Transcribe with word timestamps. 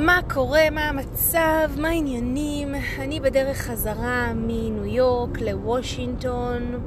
מה 0.00 0.20
קורה, 0.34 0.70
מה 0.70 0.88
המצב, 0.88 1.70
מה 1.76 1.88
העניינים. 1.88 2.74
אני 2.98 3.20
בדרך 3.20 3.56
חזרה 3.56 4.32
מניו 4.34 4.86
יורק 4.86 5.40
לוושינגטון, 5.40 6.80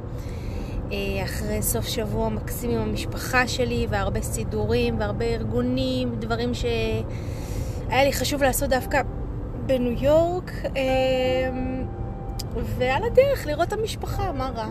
אה, 0.92 1.24
אחרי 1.24 1.62
סוף 1.62 1.86
שבוע 1.86 2.28
מקסים 2.28 2.70
עם 2.70 2.80
המשפחה 2.80 3.48
שלי, 3.48 3.86
והרבה 3.90 4.22
סידורים, 4.22 4.98
והרבה 4.98 5.24
ארגונים, 5.24 6.14
דברים 6.18 6.54
שהיה 6.54 8.04
לי 8.04 8.12
חשוב 8.12 8.42
לעשות 8.42 8.70
דווקא 8.70 9.02
בניו 9.66 10.04
יורק, 10.04 10.52
אה, 10.76 11.50
ועל 12.78 13.02
הדרך 13.04 13.46
לראות 13.46 13.68
את 13.68 13.72
המשפחה, 13.72 14.32
מה 14.32 14.50
רע. 14.56 14.68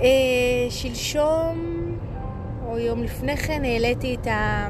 אה, 0.00 0.70
שלשום, 0.70 1.76
או 2.66 2.78
יום 2.78 3.02
לפני 3.02 3.36
כן, 3.36 3.64
העליתי 3.64 4.16
את 4.20 4.26
ה... 4.26 4.68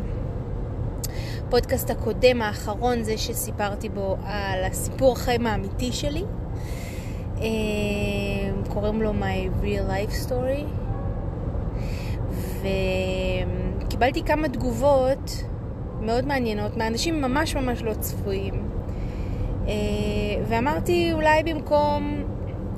הפודקאסט 1.51 1.91
הקודם, 1.91 2.43
האחרון, 2.43 3.03
זה 3.03 3.19
שסיפרתי 3.19 3.89
בו 3.89 4.17
על 4.25 4.65
הסיפור 4.65 5.13
החיים 5.13 5.47
האמיתי 5.47 5.93
שלי. 5.93 6.23
אה, 7.41 7.47
קוראים 8.69 9.03
לו 9.03 9.11
My 9.11 9.65
Real 9.65 9.91
Life 9.91 10.29
Story. 10.29 10.65
וקיבלתי 13.83 14.23
כמה 14.23 14.49
תגובות 14.49 15.45
מאוד 16.01 16.27
מעניינות 16.27 16.77
מאנשים 16.77 17.23
ממש 17.23 17.57
ממש 17.57 17.83
לא 17.83 17.95
צפויים. 17.95 18.69
אה, 19.69 19.73
ואמרתי 20.49 21.13
אולי 21.13 21.43
במקום 21.43 22.25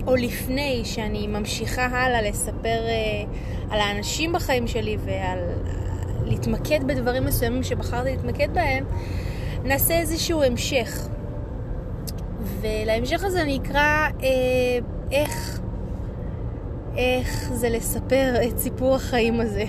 או 0.06 0.16
לפני 0.16 0.80
שאני 0.84 1.27
ממשיכה 1.27 1.86
הלאה 1.86 2.22
לספר 2.22 2.86
אה, 2.88 3.24
על 3.70 3.80
האנשים 3.80 4.32
בחיים 4.32 4.66
שלי 4.66 4.97
ועל 5.04 5.38
להתמקד 6.33 6.84
בדברים 6.86 7.25
מסוימים 7.25 7.62
שבחרתי 7.62 8.11
להתמקד 8.11 8.55
בהם, 8.55 8.84
נעשה 9.64 9.98
איזשהו 9.98 10.42
המשך. 10.42 11.08
ולהמשך 12.61 13.25
הזה 13.25 13.42
אני 13.42 13.58
אקרא 13.62 14.08
אה, 14.22 14.78
איך, 15.10 15.60
איך 16.97 17.53
זה 17.53 17.69
לספר 17.69 18.34
את 18.48 18.58
סיפור 18.58 18.94
החיים 18.94 19.41
הזה. 19.41 19.64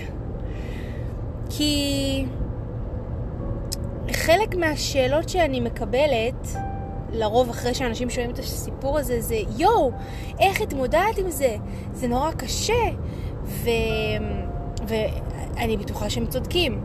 כי 1.50 2.25
חלק 4.11 4.56
מהשאלות 4.56 5.30
שאני 5.30 5.59
מקבלת, 5.59 6.47
לרוב 7.11 7.50
אחרי 7.50 7.73
שאנשים 7.73 8.09
שומעים 8.09 8.31
את 8.31 8.39
הסיפור 8.39 9.00
הזה, 9.00 9.22
זה 9.22 9.38
יואו, 9.58 9.91
איך 10.39 10.61
התמודדת 10.61 11.17
עם 11.17 11.30
זה? 11.30 11.56
זה 11.94 12.08
נורא 12.08 12.31
קשה. 12.31 12.84
ו... 13.45 13.69
אני 15.58 15.78
בטוחה 15.78 16.09
שהם 16.09 16.26
צודקים. 16.26 16.82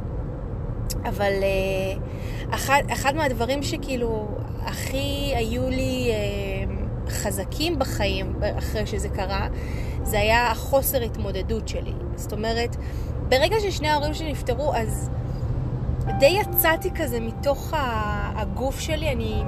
אבל 1.04 1.32
uh, 1.40 2.54
אחד, 2.54 2.82
אחד 2.92 3.16
מהדברים 3.16 3.62
שכאילו 3.62 4.28
הכי 4.64 5.32
היו 5.34 5.68
לי 5.68 6.10
uh, 6.10 7.10
חזקים 7.10 7.78
בחיים 7.78 8.34
אחרי 8.58 8.86
שזה 8.86 9.08
קרה, 9.08 9.48
זה 10.02 10.18
היה 10.20 10.50
החוסר 10.50 11.02
התמודדות 11.02 11.68
שלי. 11.68 11.92
זאת 12.14 12.32
אומרת, 12.32 12.76
ברגע 13.28 13.56
ששני 13.60 13.88
ההורים 13.88 14.14
שלי 14.14 14.30
נפטרו, 14.30 14.74
אז 14.74 15.10
די 16.18 16.38
יצאתי 16.40 16.90
כזה 16.94 17.20
מתוך 17.20 17.74
הגוף 18.34 18.80
שלי. 18.80 19.12
אני, 19.12 19.42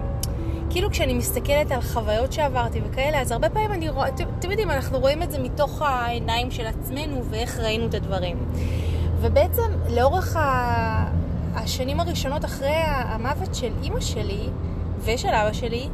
כאילו 0.70 0.90
כשאני 0.90 1.14
מסתכלת 1.14 1.72
על 1.72 1.80
חוויות 1.80 2.32
שעברתי 2.32 2.80
וכאלה, 2.90 3.20
אז 3.20 3.32
הרבה 3.32 3.50
פעמים 3.50 3.72
אני 3.72 3.88
רואה, 3.88 4.08
אתם 4.08 4.50
יודעים, 4.50 4.70
אנחנו 4.70 4.98
רואים 4.98 5.22
את 5.22 5.30
זה 5.30 5.38
מתוך 5.38 5.82
העיניים 5.82 6.50
של 6.50 6.66
עצמנו 6.66 7.24
ואיך 7.24 7.58
ראינו 7.58 7.86
את 7.86 7.94
הדברים. 7.94 8.36
ובעצם 9.20 9.72
לאורך 9.90 10.36
השנים 11.54 12.00
הראשונות 12.00 12.44
אחרי 12.44 12.74
המוות 12.84 13.54
של 13.54 13.72
אימא 13.82 14.00
שלי 14.00 14.48
ושל 15.04 15.28
אבא 15.28 15.52
שלי, 15.52 15.88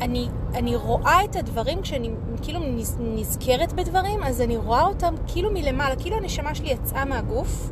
אני, 0.00 0.28
אני 0.54 0.76
רואה 0.76 1.24
את 1.24 1.36
הדברים 1.36 1.82
כשאני 1.82 2.10
כאילו 2.42 2.60
נזכרת 2.98 3.72
בדברים, 3.72 4.22
אז 4.22 4.40
אני 4.40 4.56
רואה 4.56 4.82
אותם 4.82 5.14
כאילו 5.26 5.50
מלמעלה, 5.52 5.96
כאילו 5.96 6.16
הנשמה 6.16 6.54
שלי 6.54 6.70
יצאה 6.70 7.04
מהגוף 7.04 7.70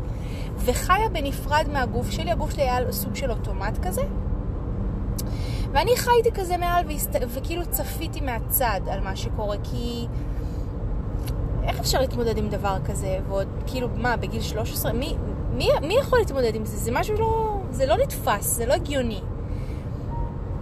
וחיה 0.57 1.09
בנפרד 1.13 1.67
מהגוף 1.73 2.11
שלי, 2.11 2.31
הגוף 2.31 2.51
שלי 2.51 2.63
היה 2.63 2.93
סוג 2.93 3.15
של 3.15 3.31
אוטומט 3.31 3.79
כזה. 3.87 4.03
ואני 5.73 5.97
חייתי 5.97 6.33
כזה 6.33 6.57
מעל 6.57 6.85
והסת... 6.89 7.17
וכאילו 7.29 7.63
צפיתי 7.71 8.21
מהצד 8.21 8.81
על 8.91 9.01
מה 9.01 9.17
שקורה, 9.17 9.57
כי 9.63 10.07
איך 11.71 11.81
אפשר 11.81 12.01
להתמודד 12.01 12.39
עם 12.39 12.49
דבר 12.49 12.77
כזה? 12.85 13.19
ועוד, 13.29 13.49
כאילו, 13.67 13.89
מה, 13.97 14.17
בגיל 14.17 14.43
13? 14.43 14.93
מי, 14.93 15.15
מי, 15.53 15.69
מי 15.83 15.95
יכול 15.95 16.19
להתמודד 16.19 16.55
עם 16.55 16.65
זה? 16.65 16.77
זה 16.77 16.91
משהו 16.93 17.15
לא... 17.15 17.61
זה 17.71 17.87
לא 17.87 17.97
נתפס, 17.97 18.57
זה 18.57 18.67
לא 18.67 18.75
הגיוני. 18.75 19.21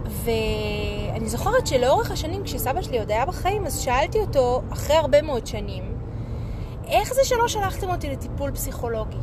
ואני 0.05 1.29
זוכרת 1.29 1.67
שלאורך 1.67 2.11
השנים, 2.11 2.43
כשסבא 2.43 2.81
שלי 2.81 2.99
עוד 2.99 3.11
היה 3.11 3.25
בחיים, 3.25 3.65
אז 3.65 3.79
שאלתי 3.79 4.19
אותו, 4.19 4.61
אחרי 4.73 4.95
הרבה 4.95 5.21
מאוד 5.21 5.47
שנים, 5.47 5.83
איך 6.87 7.13
זה 7.13 7.21
שלא 7.23 7.47
שלחתם 7.47 7.89
אותי 7.89 8.09
לטיפול 8.09 8.51
פסיכולוגי? 8.51 9.17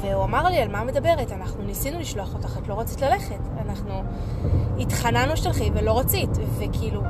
והוא 0.00 0.24
אמר 0.24 0.48
לי, 0.48 0.58
על 0.58 0.68
מה 0.68 0.84
מדברת? 0.84 1.32
אנחנו 1.32 1.62
ניסינו 1.62 1.98
לשלוח 1.98 2.34
אותך, 2.34 2.58
את 2.58 2.68
לא 2.68 2.80
רצית 2.80 3.00
ללכת. 3.00 3.40
אנחנו 3.66 4.02
התחננו 4.78 5.36
שתלכי 5.36 5.70
ולא 5.74 5.98
רצית. 5.98 6.30
וכאילו, 6.58 7.02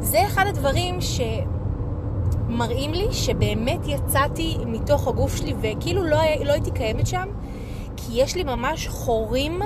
זה 0.00 0.26
אחד 0.26 0.46
הדברים 0.46 1.00
ש... 1.00 1.20
מראים 2.48 2.92
לי 2.92 3.12
שבאמת 3.12 3.80
יצאתי 3.86 4.56
מתוך 4.66 5.08
הגוף 5.08 5.36
שלי 5.36 5.54
וכאילו 5.60 6.04
לא, 6.04 6.18
לא 6.44 6.52
הייתי 6.52 6.70
קיימת 6.70 7.06
שם, 7.06 7.28
כי 7.96 8.12
יש 8.12 8.36
לי 8.36 8.44
ממש 8.44 8.88
חורים, 8.88 9.60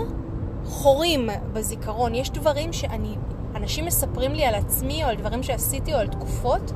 חורים 0.64 1.28
בזיכרון. 1.52 2.14
יש 2.14 2.30
דברים 2.30 2.72
שאני, 2.72 3.14
אנשים 3.54 3.84
מספרים 3.86 4.32
לי 4.32 4.44
על 4.44 4.54
עצמי 4.54 5.04
או 5.04 5.08
על 5.08 5.16
דברים 5.16 5.42
שעשיתי 5.42 5.94
או 5.94 5.98
על 5.98 6.08
תקופות, 6.08 6.72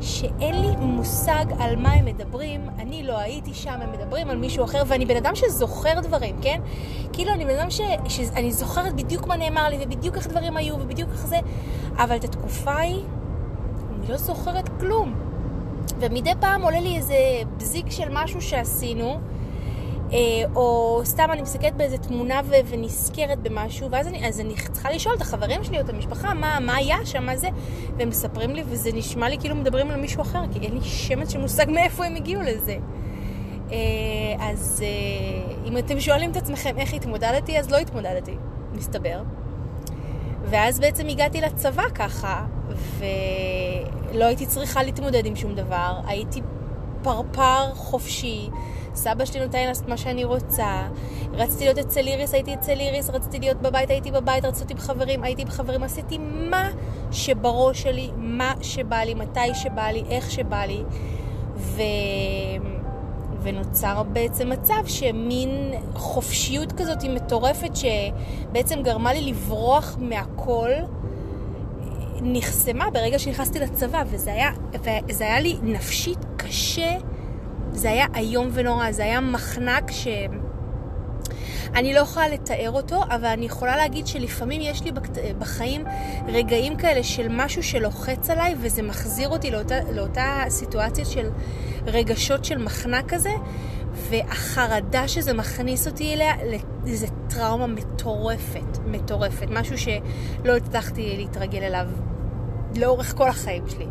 שאין 0.00 0.54
לי 0.54 0.76
מושג 0.76 1.44
על 1.58 1.76
מה 1.76 1.92
הם 1.92 2.04
מדברים, 2.04 2.68
אני 2.78 3.02
לא 3.02 3.18
הייתי 3.18 3.54
שם, 3.54 3.74
הם 3.82 3.92
מדברים 3.92 4.30
על 4.30 4.36
מישהו 4.36 4.64
אחר, 4.64 4.82
ואני 4.86 5.06
בן 5.06 5.16
אדם 5.16 5.34
שזוכר 5.34 6.00
דברים, 6.00 6.36
כן? 6.42 6.60
כאילו, 7.12 7.32
אני 7.32 7.44
בן 7.44 7.58
אדם 7.58 7.70
ש... 7.70 7.80
שאני 8.08 8.52
זוכרת 8.52 8.94
בדיוק 8.94 9.26
מה 9.26 9.36
נאמר 9.36 9.68
לי, 9.68 9.78
ובדיוק 9.80 10.16
איך 10.16 10.26
דברים 10.26 10.56
היו, 10.56 10.74
ובדיוק 10.74 11.10
איך 11.10 11.26
זה, 11.26 11.38
אבל 11.96 12.16
את 12.16 12.24
התקופה 12.24 12.72
ההיא... 12.72 13.02
אני 14.06 14.12
לא 14.12 14.18
זוכרת 14.18 14.68
כלום. 14.80 15.14
ומדי 16.00 16.30
פעם 16.40 16.62
עולה 16.62 16.80
לי 16.80 16.96
איזה 16.96 17.16
בזיק 17.56 17.90
של 17.90 18.08
משהו 18.10 18.40
שעשינו, 18.40 19.20
אה, 20.12 20.18
או 20.54 21.00
סתם 21.04 21.28
אני 21.32 21.42
מסתכלת 21.42 21.76
באיזה 21.76 21.98
תמונה 21.98 22.40
ו- 22.44 22.54
ונזכרת 22.68 23.38
במשהו, 23.38 23.90
ואז 23.90 24.08
אני, 24.08 24.18
אני 24.40 24.54
צריכה 24.72 24.90
לשאול 24.90 25.14
את 25.14 25.20
החברים 25.20 25.64
שלי 25.64 25.76
או 25.76 25.82
את 25.82 25.88
המשפחה, 25.88 26.34
מה, 26.34 26.58
מה 26.60 26.76
היה 26.76 26.96
שם, 27.04 27.26
מה 27.26 27.36
זה, 27.36 27.48
והם 27.96 28.08
מספרים 28.08 28.54
לי, 28.54 28.62
וזה 28.66 28.90
נשמע 28.94 29.28
לי 29.28 29.38
כאילו 29.38 29.54
מדברים 29.54 29.90
על 29.90 30.00
מישהו 30.00 30.22
אחר, 30.22 30.42
כי 30.52 30.58
אין 30.58 30.74
לי 30.74 30.84
שמץ 30.84 31.32
של 31.32 31.38
מושג 31.38 31.66
מאיפה 31.70 32.04
הם 32.04 32.14
הגיעו 32.14 32.42
לזה. 32.42 32.76
אה, 33.72 33.76
אז 34.40 34.84
אה, 34.86 35.68
אם 35.68 35.78
אתם 35.78 36.00
שואלים 36.00 36.30
את 36.30 36.36
עצמכם 36.36 36.78
איך 36.78 36.94
התמודדתי, 36.94 37.58
אז 37.58 37.70
לא 37.70 37.76
התמודדתי, 37.76 38.34
מסתבר. 38.72 39.22
ואז 40.44 40.80
בעצם 40.80 41.06
הגעתי 41.08 41.40
לצבא 41.40 41.84
ככה, 41.94 42.44
ולא 42.98 44.24
הייתי 44.24 44.46
צריכה 44.46 44.82
להתמודד 44.82 45.26
עם 45.26 45.36
שום 45.36 45.54
דבר. 45.54 45.92
הייתי 46.06 46.40
פרפר 47.02 47.74
חופשי. 47.74 48.48
סבא 48.94 49.24
שלי 49.24 49.40
נותן 49.40 49.66
לעשות 49.66 49.88
מה 49.88 49.96
שאני 49.96 50.24
רוצה. 50.24 50.88
רציתי 51.32 51.64
להיות 51.64 51.78
אצל 51.78 52.06
איריס, 52.06 52.34
הייתי 52.34 52.54
אצל 52.54 52.80
איריס. 52.80 53.10
רציתי 53.10 53.38
להיות 53.38 53.62
בבית, 53.62 53.90
הייתי 53.90 54.10
בבית. 54.10 54.44
רציתי 54.44 54.74
בחברים, 54.74 55.22
הייתי 55.24 55.44
בחברים. 55.44 55.82
עשיתי 55.82 56.18
מה 56.50 56.70
שבראש 57.12 57.82
שלי, 57.82 58.10
מה 58.16 58.54
שבא 58.62 58.96
לי, 58.96 59.14
מתי 59.14 59.54
שבא 59.54 59.86
לי, 59.86 60.02
איך 60.10 60.30
שבא 60.30 60.64
לי. 60.64 60.82
ו... 61.56 61.82
ונוצר 63.42 64.02
בעצם 64.02 64.50
מצב 64.50 64.86
שמין 64.86 65.74
חופשיות 65.94 66.72
כזאת 66.72 67.04
מטורפת 67.04 67.70
שבעצם 67.76 68.82
גרמה 68.82 69.12
לי 69.12 69.20
לברוח 69.20 69.96
מהכל. 70.00 70.70
נחסמה 72.22 72.90
ברגע 72.90 73.18
שנכנסתי 73.18 73.58
לצבא, 73.58 74.02
וזה 74.06 74.32
היה, 74.32 74.50
וזה 75.08 75.24
היה 75.24 75.40
לי 75.40 75.56
נפשית 75.62 76.18
קשה, 76.36 76.96
זה 77.72 77.90
היה 77.90 78.06
איום 78.14 78.48
ונורא, 78.52 78.92
זה 78.92 79.02
היה 79.02 79.20
מחנק 79.20 79.90
ש... 79.90 80.08
אני 81.74 81.94
לא 81.94 82.00
יכולה 82.00 82.28
לתאר 82.28 82.70
אותו, 82.70 83.02
אבל 83.02 83.26
אני 83.26 83.46
יכולה 83.46 83.76
להגיד 83.76 84.06
שלפעמים 84.06 84.60
יש 84.60 84.82
לי 84.82 84.90
בחיים 85.38 85.84
רגעים 86.28 86.76
כאלה 86.76 87.02
של 87.02 87.26
משהו 87.30 87.62
שלוחץ 87.62 88.30
עליי, 88.30 88.54
וזה 88.58 88.82
מחזיר 88.82 89.28
אותי 89.28 89.50
לאותה, 89.50 89.74
לאותה 89.92 90.44
סיטואציה 90.48 91.04
של 91.04 91.30
רגשות 91.86 92.44
של 92.44 92.58
מחנק 92.58 93.14
כזה, 93.14 93.30
והחרדה 93.96 95.08
שזה 95.08 95.34
מכניס 95.34 95.86
אותי 95.86 96.14
אליה, 96.14 96.34
זה 96.84 97.06
טראומה 97.28 97.66
מטורפת, 97.66 98.78
מטורפת, 98.86 99.46
משהו 99.50 99.78
שלא 99.78 100.56
הצלחתי 100.56 101.16
להתרגל 101.16 101.62
אליו 101.62 101.86
לאורך 102.76 103.14
כל 103.16 103.28
החיים 103.28 103.64
שלי. 103.68 103.86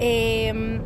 אמ, 0.00 0.78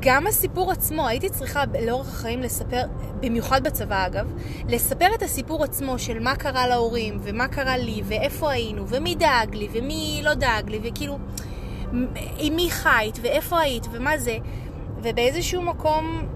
גם 0.00 0.26
הסיפור 0.26 0.72
עצמו, 0.72 1.08
הייתי 1.08 1.28
צריכה 1.28 1.64
לאורך 1.86 2.08
החיים 2.08 2.40
לספר, 2.40 2.82
במיוחד 3.20 3.64
בצבא 3.64 4.06
אגב, 4.06 4.32
לספר 4.68 5.14
את 5.14 5.22
הסיפור 5.22 5.64
עצמו 5.64 5.98
של 5.98 6.18
מה 6.18 6.36
קרה 6.36 6.68
להורים, 6.68 7.18
ומה 7.22 7.48
קרה 7.48 7.76
לי, 7.76 8.02
ואיפה 8.04 8.50
היינו, 8.50 8.88
ומי 8.88 9.14
דאג 9.14 9.54
לי, 9.54 9.68
ומי 9.72 10.20
לא 10.24 10.34
דאג 10.34 10.70
לי, 10.70 10.80
וכאילו, 10.82 11.18
עם 12.38 12.56
מי 12.56 12.70
חיית, 12.70 13.18
ואיפה 13.22 13.60
היית, 13.60 13.86
ומה 13.92 14.18
זה. 14.18 14.36
ובאיזשהו 15.02 15.62
מקום, 15.62 16.28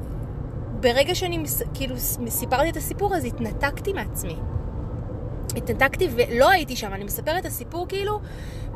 ברגע 0.80 1.14
שאני 1.14 1.44
כאילו 1.74 1.94
סיפרתי 2.28 2.70
את 2.70 2.76
הסיפור 2.76 3.14
הזה, 3.14 3.26
התנתקתי 3.26 3.92
מעצמי. 3.92 4.36
התנתקתי 5.56 6.08
ולא 6.16 6.50
הייתי 6.50 6.76
שם, 6.76 6.94
אני 6.94 7.04
מספרת 7.04 7.40
את 7.40 7.46
הסיפור 7.46 7.86
כאילו 7.88 8.20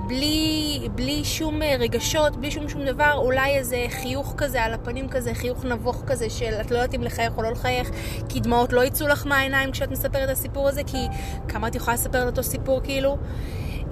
בלי, 0.06 0.88
בלי 0.94 1.24
שום 1.24 1.62
אה, 1.62 1.76
רגשות, 1.78 2.36
בלי 2.36 2.50
שום 2.50 2.68
שום 2.68 2.84
דבר, 2.84 3.12
אולי 3.16 3.54
איזה 3.54 3.86
חיוך 3.90 4.34
כזה 4.36 4.62
על 4.62 4.74
הפנים 4.74 5.08
כזה, 5.08 5.34
חיוך 5.34 5.64
נבוך 5.64 6.02
כזה 6.06 6.30
של 6.30 6.54
את 6.60 6.70
לא 6.70 6.76
יודעת 6.76 6.94
אם 6.94 7.02
לחייך 7.02 7.36
או 7.36 7.42
לא 7.42 7.50
לחייך, 7.50 7.90
כי 8.28 8.40
דמעות 8.40 8.72
לא 8.72 8.84
יצאו 8.84 9.08
לך 9.08 9.26
מהעיניים 9.26 9.70
כשאת 9.70 9.90
מספרת 9.90 10.24
את 10.24 10.28
הסיפור 10.28 10.68
הזה, 10.68 10.82
כי 10.86 11.06
כמה 11.48 11.68
את 11.68 11.74
יכולה 11.74 11.94
לספר 11.94 12.22
את 12.22 12.26
אותו 12.26 12.42
סיפור 12.42 12.80
כאילו. 12.80 13.16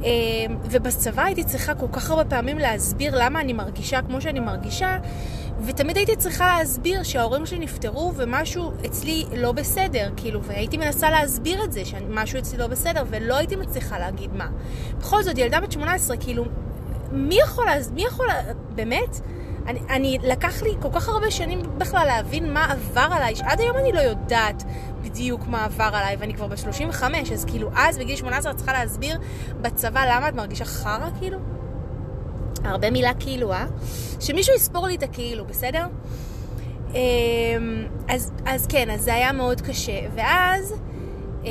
אה, 0.04 0.10
ובצבא 0.70 1.22
הייתי 1.22 1.44
צריכה 1.44 1.74
כל 1.74 1.86
כך 1.92 2.10
הרבה 2.10 2.24
פעמים 2.24 2.58
להסביר 2.58 3.14
למה 3.18 3.40
אני 3.40 3.52
מרגישה 3.52 4.02
כמו 4.02 4.20
שאני 4.20 4.40
מרגישה, 4.40 4.98
ותמיד 5.66 5.96
הייתי 5.96 6.16
צריכה 6.16 6.58
להסביר 6.58 7.02
שההורים 7.02 7.46
שלי 7.46 7.58
נפטרו 7.58 8.12
ומשהו 8.16 8.72
אצלי 8.86 9.24
לא 9.36 9.52
בסדר, 9.52 10.10
כאילו, 10.16 10.42
והייתי 10.42 10.76
מנסה 10.76 11.10
להסביר 11.10 11.64
את 11.64 11.72
זה, 11.72 11.84
שמשהו 11.84 12.38
אצלי 12.38 12.58
לא 12.58 12.66
בסדר, 12.66 13.04
ולא 13.10 13.36
הייתי 13.36 13.56
מצליחה 13.56 13.98
להגיד 13.98 14.34
מה. 14.34 14.48
בכל 14.98 15.22
זאת, 15.22 15.38
ילדה 15.38 15.60
בת 15.60 15.72
18, 15.72 16.16
כאילו, 16.16 16.44
מי 17.12 17.38
יכול, 17.44 17.66
מי 17.94 18.02
יכול, 18.02 18.26
באמת? 18.74 19.20
אני, 19.66 19.80
אני, 19.90 20.18
לקח 20.22 20.62
לי 20.62 20.70
כל 20.82 20.88
כך 20.92 21.08
הרבה 21.08 21.30
שנים 21.30 21.62
בכלל 21.78 22.06
להבין 22.06 22.52
מה 22.52 22.64
עבר 22.72 23.08
עליי, 23.10 23.36
שעד 23.36 23.60
היום 23.60 23.76
אני 23.76 23.92
לא 23.92 24.00
יודעת 24.00 24.64
בדיוק 25.02 25.46
מה 25.46 25.64
עבר 25.64 25.90
עליי, 25.92 26.16
ואני 26.18 26.34
כבר 26.34 26.46
ב-35, 26.46 27.02
אז 27.32 27.44
כאילו, 27.44 27.70
אז 27.76 27.98
בגיל 27.98 28.16
18 28.16 28.52
את 28.52 28.56
צריכה 28.56 28.72
להסביר 28.72 29.18
בצבא 29.60 30.04
למה 30.10 30.28
את 30.28 30.34
מרגישה 30.34 30.64
חרא, 30.64 31.08
כאילו? 31.18 31.38
הרבה 32.64 32.90
מילה 32.90 33.14
כאילו, 33.14 33.52
אה? 33.52 33.66
שמישהו 34.20 34.54
יספור 34.54 34.86
לי 34.86 34.94
את 34.94 35.02
הכאילו, 35.02 35.44
בסדר? 35.44 35.86
אמ, 36.94 37.86
אז, 38.08 38.32
אז 38.46 38.66
כן, 38.66 38.90
אז 38.90 39.00
זה 39.00 39.14
היה 39.14 39.32
מאוד 39.32 39.60
קשה. 39.60 40.00
ואז 40.14 40.74
אה, 41.44 41.50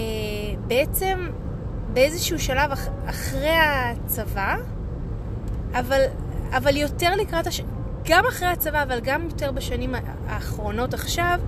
בעצם 0.67 1.29
באיזשהו 1.93 2.39
שלב 2.39 2.71
אח, 2.71 2.87
אחרי 3.05 3.55
הצבא, 3.55 4.55
אבל, 5.73 6.01
אבל 6.51 6.77
יותר 6.77 7.15
לקראת 7.15 7.47
הש... 7.47 7.61
גם 8.05 8.25
אחרי 8.25 8.47
הצבא, 8.47 8.83
אבל 8.83 8.99
גם 9.03 9.23
יותר 9.23 9.51
בשנים 9.51 9.95
האחרונות 10.27 10.93
עכשיו, 10.93 11.39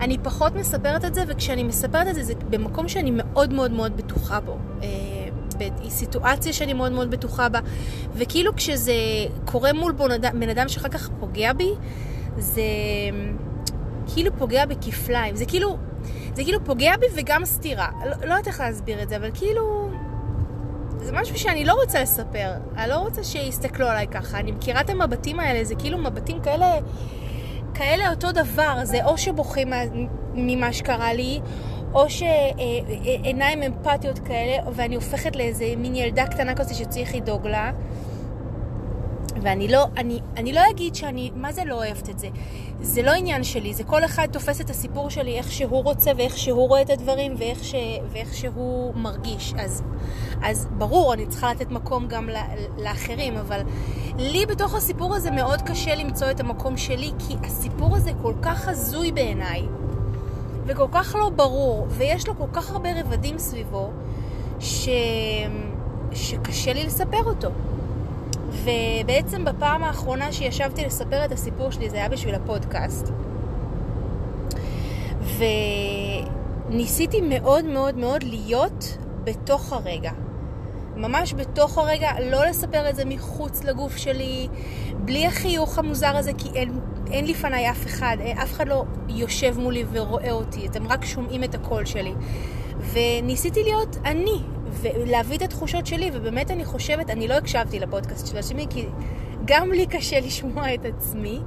אני 0.00 0.18
פחות 0.18 0.54
מספרת 0.54 1.04
את 1.04 1.14
זה, 1.14 1.24
וכשאני 1.28 1.62
מספרת 1.62 2.08
את 2.08 2.14
זה, 2.14 2.22
זה 2.22 2.34
במקום 2.50 2.88
שאני 2.88 3.10
מאוד 3.10 3.52
מאוד 3.52 3.70
מאוד 3.70 3.96
בטוחה 3.96 4.40
בו. 4.40 4.58
היא 5.60 5.90
סיטואציה 5.90 6.52
שאני 6.52 6.72
מאוד 6.72 6.92
מאוד 6.92 7.10
בטוחה 7.10 7.48
בה, 7.48 7.60
וכאילו 8.14 8.56
כשזה 8.56 8.92
קורה 9.44 9.72
מול 9.72 9.92
בן 10.32 10.48
אדם 10.48 10.68
שאחר 10.68 10.88
כך 10.88 11.10
פוגע 11.20 11.52
בי, 11.52 11.70
זה 12.38 12.62
כאילו 14.14 14.30
פוגע 14.38 14.66
בכפליים. 14.66 15.36
זה 15.36 15.44
כאילו, 15.46 15.76
זה 16.34 16.44
כאילו 16.44 16.64
פוגע 16.64 16.96
בי 16.96 17.06
וגם 17.14 17.44
סתירה. 17.44 17.88
לא, 18.04 18.10
לא 18.10 18.34
יודעת 18.34 18.46
איך 18.46 18.60
להסביר 18.60 19.02
את 19.02 19.08
זה, 19.08 19.16
אבל 19.16 19.30
כאילו... 19.34 19.90
זה 21.02 21.12
משהו 21.12 21.38
שאני 21.38 21.64
לא 21.64 21.72
רוצה 21.72 22.02
לספר. 22.02 22.52
אני 22.76 22.90
לא 22.90 22.96
רוצה 22.96 23.24
שיסתכלו 23.24 23.86
עליי 23.86 24.06
ככה. 24.06 24.38
אני 24.38 24.52
מכירה 24.52 24.80
את 24.80 24.90
המבטים 24.90 25.40
האלה, 25.40 25.64
זה 25.64 25.74
כאילו 25.74 25.98
מבטים 25.98 26.40
כאלה... 26.40 26.66
כאלה 27.74 28.10
אותו 28.10 28.32
דבר, 28.32 28.78
זה 28.82 29.04
או 29.04 29.18
שבוכים 29.18 29.72
ממה 30.34 30.72
שקרה 30.72 31.12
לי, 31.12 31.40
או 31.96 32.10
שעיניים 32.10 33.62
אמפתיות 33.62 34.18
כאלה, 34.18 34.70
ואני 34.72 34.94
הופכת 34.94 35.36
לאיזה 35.36 35.74
מין 35.76 35.94
ילדה 35.94 36.26
קטנה 36.26 36.54
כזאת 36.54 36.74
שצריך 36.74 37.14
לדאוג 37.14 37.46
לה. 37.46 37.72
ואני 39.42 39.68
לא, 39.68 39.84
אני, 39.96 40.20
אני 40.36 40.52
לא 40.52 40.60
אגיד 40.70 40.94
שאני, 40.94 41.30
מה 41.34 41.52
זה 41.52 41.64
לא 41.64 41.74
אוהבת 41.74 42.10
את 42.10 42.18
זה? 42.18 42.28
זה 42.80 43.02
לא 43.02 43.10
עניין 43.10 43.44
שלי, 43.44 43.74
זה 43.74 43.84
כל 43.84 44.04
אחד 44.04 44.26
תופס 44.32 44.60
את 44.60 44.70
הסיפור 44.70 45.10
שלי 45.10 45.38
איך 45.38 45.52
שהוא 45.52 45.84
רוצה 45.84 46.10
ואיך 46.16 46.38
שהוא 46.38 46.68
רואה 46.68 46.82
את 46.82 46.90
הדברים 46.90 47.34
ואיך, 47.38 47.64
ש, 47.64 47.74
ואיך 48.12 48.34
שהוא 48.34 48.94
מרגיש. 48.94 49.54
אז, 49.58 49.82
אז 50.42 50.68
ברור, 50.78 51.14
אני 51.14 51.26
צריכה 51.26 51.50
לתת 51.52 51.70
מקום 51.70 52.06
גם 52.08 52.28
לאחרים, 52.78 53.36
אבל 53.36 53.60
לי 54.18 54.46
בתוך 54.46 54.74
הסיפור 54.74 55.14
הזה 55.14 55.30
מאוד 55.30 55.62
קשה 55.62 55.94
למצוא 55.94 56.30
את 56.30 56.40
המקום 56.40 56.76
שלי, 56.76 57.10
כי 57.18 57.34
הסיפור 57.42 57.96
הזה 57.96 58.10
כל 58.22 58.34
כך 58.42 58.68
הזוי 58.68 59.12
בעיניי. 59.12 59.62
וכל 60.66 60.86
כך 60.92 61.14
לא 61.18 61.28
ברור, 61.28 61.86
ויש 61.90 62.28
לו 62.28 62.38
כל 62.38 62.46
כך 62.52 62.70
הרבה 62.70 63.00
רבדים 63.00 63.38
סביבו, 63.38 63.90
ש... 64.60 64.88
שקשה 66.12 66.72
לי 66.72 66.84
לספר 66.84 67.24
אותו. 67.24 67.48
ובעצם 68.64 69.44
בפעם 69.44 69.84
האחרונה 69.84 70.32
שישבתי 70.32 70.84
לספר 70.84 71.24
את 71.24 71.32
הסיפור 71.32 71.70
שלי, 71.70 71.90
זה 71.90 71.96
היה 71.96 72.08
בשביל 72.08 72.34
הפודקאסט. 72.34 73.12
וניסיתי 76.70 77.20
מאוד 77.20 77.64
מאוד 77.64 77.96
מאוד 77.96 78.22
להיות 78.22 78.98
בתוך 79.24 79.72
הרגע. 79.72 80.10
ממש 80.96 81.34
בתוך 81.34 81.78
הרגע, 81.78 82.10
לא 82.30 82.46
לספר 82.46 82.90
את 82.90 82.96
זה 82.96 83.04
מחוץ 83.04 83.64
לגוף 83.64 83.96
שלי, 83.96 84.48
בלי 84.98 85.26
החיוך 85.26 85.78
המוזר 85.78 86.16
הזה, 86.16 86.32
כי 86.38 86.48
אין, 86.54 86.80
אין 87.10 87.26
לפניי 87.26 87.70
אף 87.70 87.86
אחד, 87.86 88.16
אף 88.42 88.52
אחד 88.52 88.68
לא 88.68 88.84
יושב 89.08 89.58
מולי 89.58 89.84
ורואה 89.92 90.30
אותי, 90.30 90.66
אתם 90.66 90.86
רק 90.86 91.04
שומעים 91.04 91.44
את 91.44 91.54
הקול 91.54 91.84
שלי. 91.84 92.12
וניסיתי 92.92 93.62
להיות 93.62 93.96
אני, 94.04 94.38
ולהביא 94.80 95.36
את 95.36 95.42
התחושות 95.42 95.86
שלי, 95.86 96.10
ובאמת 96.12 96.50
אני 96.50 96.64
חושבת, 96.64 97.10
אני 97.10 97.28
לא 97.28 97.34
הקשבתי 97.34 97.78
לפודקאסט 97.78 98.26
של 98.26 98.38
עצמי, 98.38 98.66
כי 98.70 98.86
גם 99.44 99.72
לי 99.72 99.86
קשה 99.86 100.20
לשמוע 100.20 100.74
את 100.74 100.84
עצמי, 100.84 101.40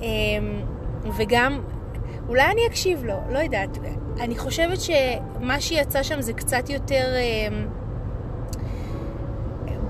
אמ, 0.00 0.06
וגם, 1.16 1.60
אולי 2.28 2.44
אני 2.52 2.66
אקשיב 2.66 3.04
לו, 3.04 3.14
לא 3.30 3.38
יודעת. 3.38 3.78
אני 4.20 4.38
חושבת 4.38 4.78
שמה 4.80 5.60
שיצא 5.60 6.02
שם 6.02 6.20
זה 6.20 6.32
קצת 6.32 6.70
יותר... 6.70 7.06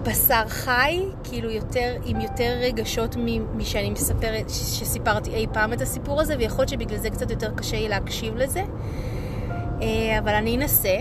בשר 0.07 0.49
חי, 0.49 1.01
כאילו 1.25 1.51
יותר, 1.51 1.97
עם 2.05 2.21
יותר 2.21 2.57
רגשות 2.61 3.17
משאני 3.57 3.91
מספרת, 3.91 4.51
שסיפרתי 4.51 5.35
אי 5.35 5.47
פעם 5.53 5.73
את 5.73 5.81
הסיפור 5.81 6.21
הזה, 6.21 6.35
ויכול 6.39 6.59
להיות 6.59 6.69
שבגלל 6.69 6.99
זה 6.99 7.11
קצת 7.11 7.31
יותר 7.31 7.55
קשה 7.55 7.77
לי 7.77 7.89
להקשיב 7.89 8.37
לזה. 8.37 8.63
אה, 9.83 10.19
אבל 10.19 10.35
אני 10.35 10.57
אנסה. 10.57 10.97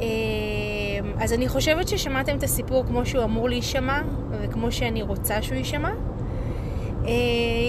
אה, 0.00 0.06
אז 1.20 1.32
אני 1.32 1.48
חושבת 1.48 1.88
ששמעתם 1.88 2.36
את 2.36 2.42
הסיפור 2.42 2.84
כמו 2.86 3.06
שהוא 3.06 3.24
אמור 3.24 3.48
להישמע, 3.48 4.00
וכמו 4.30 4.72
שאני 4.72 5.02
רוצה 5.02 5.42
שהוא 5.42 5.56
יישמע. 5.56 5.90
אה, 7.04 7.12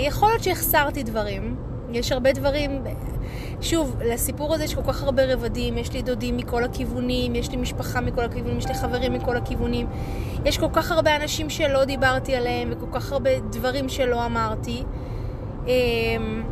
יכול 0.08 0.30
להיות 0.30 0.44
שהחסרתי 0.44 1.04
דברים. 1.04 1.56
יש 1.92 2.12
הרבה 2.12 2.32
דברים, 2.34 2.84
שוב, 3.62 3.96
לסיפור 4.06 4.54
הזה 4.54 4.64
יש 4.64 4.76
כל 4.76 4.84
כך 4.84 5.04
הרבה 5.04 5.34
רבדים, 5.34 5.78
יש 5.78 5.94
לי 5.94 6.02
דודים 6.02 6.38
מכל 6.38 6.64
הכיוונים, 6.64 7.36
יש 7.36 7.52
לי 7.52 7.58
משפחה 7.58 8.02
מכל 8.02 8.22
הכיוונים, 8.22 8.58
יש 8.58 8.68
לי 8.68 8.74
חברים 8.74 9.14
מכל 9.14 9.38
הכיוונים. 9.38 9.88
יש 10.46 10.58
כל 10.58 10.70
כך 10.74 10.92
הרבה 10.92 11.16
אנשים 11.16 11.50
שלא 11.50 11.86
דיברתי 11.86 12.36
עליהם, 12.36 12.72
וכל 12.72 12.86
כך 12.92 13.12
הרבה 13.12 13.40
דברים 13.40 13.90
שלא 13.90 14.26
אמרתי. 14.26 14.84
אמ, 15.68 16.44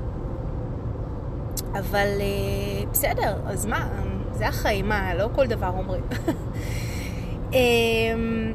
אבל 1.74 2.08
אה, 2.20 2.86
בסדר, 2.92 3.36
אז 3.46 3.66
מה, 3.66 3.88
זה 4.32 4.48
החיים, 4.48 4.90
מה, 4.90 5.16
לא 5.16 5.30
כל 5.36 5.48
דבר 5.48 5.72
אומרים. 5.78 6.04
אמ, 7.54 8.54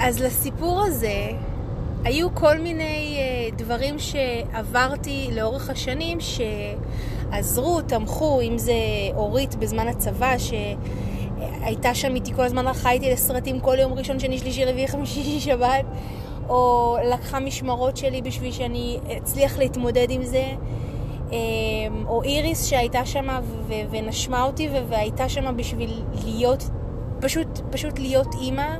אז 0.00 0.20
לסיפור 0.20 0.82
הזה, 0.82 1.30
היו 2.08 2.34
כל 2.34 2.58
מיני 2.58 3.18
uh, 3.18 3.54
דברים 3.54 3.98
שעברתי 3.98 5.28
לאורך 5.32 5.70
השנים 5.70 6.18
שעזרו, 6.20 7.82
תמכו, 7.82 8.40
אם 8.40 8.58
זה 8.58 8.72
אורית 9.14 9.54
בזמן 9.54 9.88
הצבא, 9.88 10.34
שהייתה 10.38 11.94
שם 11.94 12.14
איתי 12.14 12.34
כל 12.34 12.42
הזמן, 12.42 12.66
הלכה 12.66 12.90
איתי 12.90 13.10
לסרטים 13.10 13.60
כל 13.60 13.78
יום 13.78 13.92
ראשון, 13.92 14.18
שני, 14.18 14.38
שלישי, 14.38 14.64
רביעי, 14.64 14.88
חמישי, 14.88 15.22
שישי, 15.22 15.40
שבת, 15.40 15.84
או 16.48 16.96
לקחה 17.12 17.40
משמרות 17.40 17.96
שלי 17.96 18.22
בשביל 18.22 18.52
שאני 18.52 18.98
אצליח 19.18 19.58
להתמודד 19.58 20.06
עם 20.10 20.24
זה. 20.24 20.44
אמ, 21.32 21.36
או 22.06 22.22
איריס 22.22 22.66
שהייתה 22.66 23.06
שם 23.06 23.26
ונשמה 23.90 24.42
אותי 24.44 24.68
והייתה 24.88 25.28
שם 25.28 25.56
בשביל 25.56 26.02
להיות, 26.24 26.70
פשוט, 27.20 27.60
פשוט 27.70 27.98
להיות 27.98 28.34
אימא. 28.40 28.76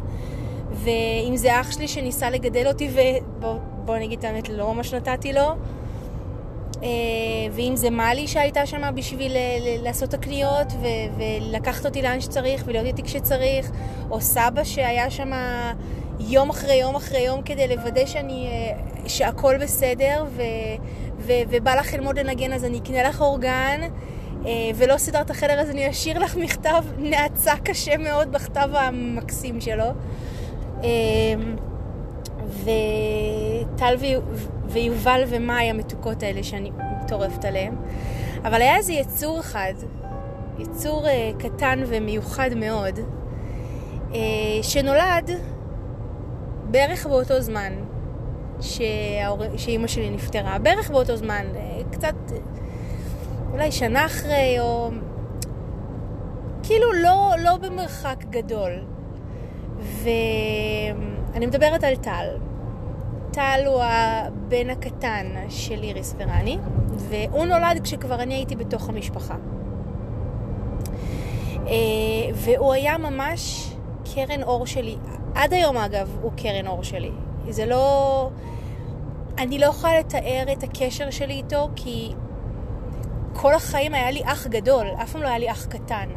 ואם 0.85 1.37
זה 1.37 1.61
אח 1.61 1.73
שלי 1.73 1.89
שניסה 1.89 2.31
לגדל 2.31 2.67
אותי, 2.67 2.91
ובוא 2.93 3.97
נגיד 3.97 4.19
את 4.19 4.25
האמת, 4.25 4.49
לא 4.49 4.75
ממש 4.75 4.95
נתתי 4.95 5.33
לו. 5.33 5.55
אה, 6.83 6.89
ואם 7.53 7.77
זה 7.77 7.91
מאלי 7.91 8.29
שהייתה 8.29 8.67
שם 8.67 8.95
בשביל 8.95 9.33
אה, 9.37 9.77
לעשות 9.83 10.09
את 10.09 10.15
הקניות 10.15 10.73
ולקחת 11.17 11.87
אותי 11.87 12.03
לאן 12.03 12.21
שצריך 12.21 12.63
ולהיות 12.67 12.87
איתי 12.87 13.03
כשצריך, 13.03 13.71
או 14.11 14.21
סבא 14.21 14.65
שהיה 14.65 15.11
שם 15.11 15.31
יום 16.21 16.51
אחרי 16.51 16.75
יום 16.75 16.95
אחרי 16.95 17.21
יום 17.21 17.43
כדי 17.43 17.69
לוודא 17.69 18.07
שאני, 18.07 18.47
אה, 18.47 19.09
שהכל 19.09 19.57
בסדר, 19.61 20.25
ו, 20.29 20.43
ו, 21.19 21.33
ובא 21.51 21.75
לך 21.75 21.95
ללמוד 21.95 22.19
לנגן 22.19 22.53
אז 22.53 22.65
אני 22.65 22.79
אקנה 22.79 23.03
לך 23.09 23.21
אורגן, 23.21 23.81
ולא 24.75 24.99
סידרת 24.99 25.31
החדר 25.31 25.61
אז 25.61 25.71
אני 25.71 25.91
אשאיר 25.91 26.19
לך 26.19 26.37
מכתב 26.37 26.85
נאצה 26.99 27.53
קשה 27.65 27.97
מאוד 27.97 28.33
בכתב 28.33 28.69
המקסים 28.73 29.61
שלו. 29.61 29.85
אה, 30.85 30.89
וטל 32.65 33.95
ויובל 34.65 35.23
ומאי 35.29 35.71
המתוקות 35.71 36.23
האלה 36.23 36.43
שאני 36.43 36.71
מטורפת 37.05 37.45
עליהם. 37.45 37.77
אבל 38.45 38.63
היה 38.63 38.77
איזה 38.77 38.93
יצור 38.93 39.41
אחד, 39.41 39.73
יצור 40.59 41.07
קטן 41.39 41.83
ומיוחד 41.87 42.51
מאוד, 42.57 42.99
שנולד 44.63 45.31
בערך 46.71 47.07
באותו 47.07 47.41
זמן 47.41 47.73
שהאור... 48.61 49.43
שאימא 49.57 49.87
שלי 49.87 50.11
נפטרה, 50.11 50.59
בערך 50.59 50.91
באותו 50.91 51.17
זמן, 51.17 51.47
אה, 51.57 51.81
קצת, 51.93 52.15
אולי 53.53 53.73
שנה 53.73 54.07
אחרי, 54.07 54.61
או 54.61 54.91
כאילו 56.63 56.93
לא, 56.93 57.35
לא 57.39 57.57
במרחק 57.57 58.25
גדול. 58.31 58.71
ואני 59.79 61.47
מדברת 61.47 61.85
על 61.85 61.97
טל. 61.97 62.27
טל 63.31 63.61
הוא 63.67 63.83
הבן 63.83 64.71
הקטן 64.71 65.27
של 65.49 65.83
איריס 65.83 66.15
ורני, 66.19 66.59
והוא 66.89 67.47
נולד 67.47 67.81
כשכבר 67.83 68.23
אני 68.23 68.35
הייתי 68.35 68.57
בתוך 68.57 68.89
המשפחה. 68.89 69.35
אה, 71.67 71.73
והוא 72.35 72.73
היה 72.73 72.99
ממש 72.99 73.73
קרן 74.15 74.43
אור 74.43 74.67
שלי. 74.67 74.97
עד 75.35 75.53
היום 75.53 75.77
אגב 75.77 76.19
הוא 76.23 76.33
קרן 76.37 76.67
אור 76.67 76.83
שלי. 76.83 77.11
זה 77.49 77.67
לא... 77.67 78.31
אני 79.39 79.59
לא 79.59 79.67
יכולה 79.67 79.99
לתאר 79.99 80.45
את 80.53 80.63
הקשר 80.63 81.11
שלי 81.11 81.35
איתו 81.35 81.69
כי 81.77 82.13
כל 83.33 83.55
החיים 83.55 83.95
היה 83.95 84.11
לי 84.11 84.23
אח 84.25 84.47
גדול, 84.47 84.87
אף 85.03 85.13
פעם 85.13 85.23
לא 85.23 85.29
היה 85.29 85.39
לי 85.39 85.51
אח 85.51 85.67
קטן. 85.67 86.09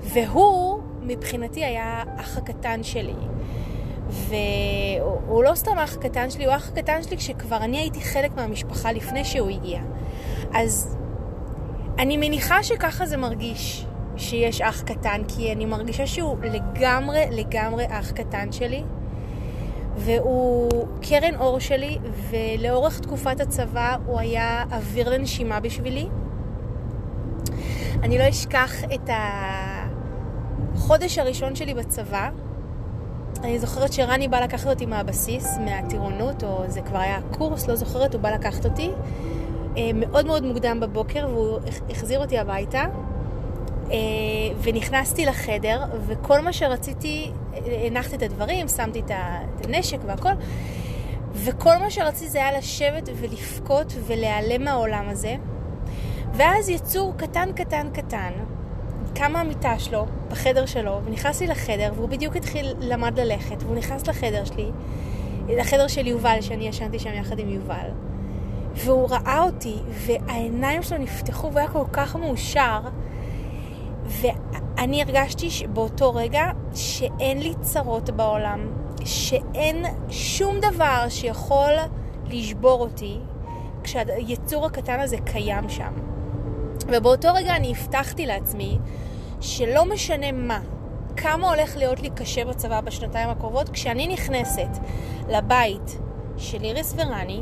והוא 0.00 0.80
מבחינתי 1.08 1.64
היה 1.64 2.02
אח 2.16 2.38
הקטן 2.38 2.82
שלי. 2.82 3.14
והוא 4.08 5.44
לא 5.44 5.54
סתם 5.54 5.78
אח 5.78 5.94
קטן 5.94 6.30
שלי, 6.30 6.46
הוא 6.46 6.54
אח 6.56 6.70
קטן 6.70 7.02
שלי 7.02 7.16
כשכבר 7.16 7.56
אני 7.56 7.78
הייתי 7.78 8.00
חלק 8.00 8.36
מהמשפחה 8.36 8.92
לפני 8.92 9.24
שהוא 9.24 9.50
הגיע. 9.50 9.80
אז 10.54 10.96
אני 11.98 12.16
מניחה 12.16 12.62
שככה 12.62 13.06
זה 13.06 13.16
מרגיש. 13.16 13.84
שיש 14.16 14.60
אח 14.60 14.82
קטן, 14.82 15.22
כי 15.28 15.52
אני 15.52 15.66
מרגישה 15.66 16.06
שהוא 16.06 16.36
לגמרי, 16.42 17.24
לגמרי 17.30 17.86
אח 17.90 18.10
קטן 18.10 18.52
שלי. 18.52 18.82
והוא 19.96 20.86
קרן 21.02 21.34
אור 21.34 21.58
שלי, 21.58 21.98
ולאורך 22.30 23.00
תקופת 23.00 23.40
הצבא 23.40 23.96
הוא 24.06 24.18
היה 24.18 24.64
אוויר 24.72 25.08
לנשימה 25.08 25.60
בשבילי. 25.60 26.08
אני 28.02 28.18
לא 28.18 28.28
אשכח 28.28 28.84
את 28.84 29.10
החודש 30.88 31.18
הראשון 31.18 31.54
שלי 31.56 31.74
בצבא. 31.74 32.30
אני 33.40 33.58
זוכרת 33.58 33.92
שרני 33.92 34.28
בא 34.28 34.40
לקחת 34.40 34.66
אותי 34.66 34.86
מהבסיס, 34.86 35.58
מהטירונות, 35.64 36.44
או 36.44 36.64
זה 36.68 36.80
כבר 36.80 36.98
היה 36.98 37.18
קורס, 37.30 37.68
לא 37.68 37.74
זוכרת, 37.74 38.14
הוא 38.14 38.22
בא 38.22 38.30
לקחת 38.30 38.64
אותי. 38.64 38.90
אה, 39.76 39.90
מאוד 39.94 40.26
מאוד 40.26 40.44
מוקדם 40.44 40.80
בבוקר, 40.80 41.28
והוא 41.30 41.58
החזיר 41.90 42.20
אותי 42.20 42.38
הביתה. 42.38 42.84
אה, 43.90 43.96
ונכנסתי 44.62 45.26
לחדר, 45.26 45.84
וכל 46.06 46.40
מה 46.40 46.52
שרציתי, 46.52 47.30
הנחתי 47.86 48.16
את 48.16 48.22
הדברים, 48.22 48.68
שמתי 48.68 49.00
את 49.00 49.10
הנשק 49.64 49.98
והכל, 50.06 50.32
וכל 51.34 51.76
מה 51.76 51.90
שרציתי 51.90 52.30
זה 52.30 52.38
היה 52.38 52.58
לשבת 52.58 53.08
ולבכות 53.16 53.92
ולהיעלם 54.06 54.64
מהעולם 54.64 55.08
הזה. 55.08 55.36
ואז 56.32 56.68
יצור 56.68 57.14
קטן 57.16 57.52
קטן 57.52 57.90
קטן, 57.92 58.32
קם 59.18 59.32
מהמיטה 59.32 59.78
שלו, 59.78 60.06
בחדר 60.28 60.66
שלו, 60.66 61.00
ונכנסתי 61.04 61.46
לחדר, 61.46 61.92
והוא 61.94 62.08
בדיוק 62.08 62.36
התחיל, 62.36 62.74
למד 62.80 63.20
ללכת, 63.20 63.62
והוא 63.62 63.76
נכנס 63.76 64.06
לחדר 64.06 64.44
שלי, 64.44 64.70
לחדר 65.48 65.88
של 65.88 66.06
יובל, 66.06 66.40
שאני 66.40 66.68
ישנתי 66.68 66.98
שם 66.98 67.14
יחד 67.14 67.38
עם 67.38 67.48
יובל. 67.48 67.88
והוא 68.74 69.08
ראה 69.10 69.42
אותי, 69.42 69.76
והעיניים 69.88 70.82
שלו 70.82 70.98
נפתחו, 70.98 71.46
והוא 71.46 71.58
היה 71.58 71.68
כל 71.68 71.84
כך 71.92 72.16
מאושר. 72.16 72.80
ואני 74.04 75.02
הרגשתי 75.02 75.48
באותו 75.72 76.14
רגע 76.14 76.44
שאין 76.74 77.42
לי 77.42 77.54
צרות 77.60 78.10
בעולם, 78.10 78.60
שאין 79.04 79.84
שום 80.10 80.56
דבר 80.60 81.04
שיכול 81.08 81.72
לשבור 82.26 82.80
אותי 82.80 83.18
כשהיצור 83.82 84.66
הקטן 84.66 85.00
הזה 85.00 85.16
קיים 85.24 85.68
שם. 85.68 85.92
ובאותו 86.88 87.28
רגע 87.34 87.56
אני 87.56 87.70
הבטחתי 87.76 88.26
לעצמי 88.26 88.78
שלא 89.40 89.84
משנה 89.84 90.32
מה, 90.32 90.60
כמה 91.16 91.48
הולך 91.48 91.76
להיות 91.76 92.00
לי 92.00 92.10
קשה 92.10 92.44
בצבא 92.44 92.80
בשנתיים 92.80 93.28
הקרובות, 93.28 93.68
כשאני 93.68 94.06
נכנסת 94.06 94.68
לבית 95.28 95.98
של 96.36 96.64
איריס 96.64 96.94
ורני, 96.96 97.40